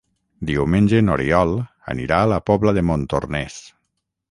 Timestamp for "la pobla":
2.33-2.75